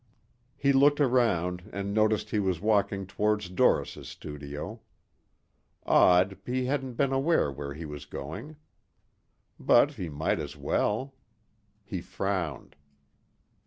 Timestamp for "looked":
0.73-0.99